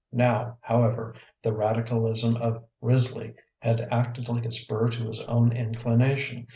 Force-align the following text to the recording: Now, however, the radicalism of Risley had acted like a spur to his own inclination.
Now, 0.11 0.57
however, 0.61 1.13
the 1.43 1.53
radicalism 1.53 2.35
of 2.37 2.63
Risley 2.81 3.35
had 3.59 3.81
acted 3.91 4.29
like 4.29 4.47
a 4.47 4.49
spur 4.49 4.89
to 4.89 5.03
his 5.05 5.23
own 5.25 5.51
inclination. 5.51 6.47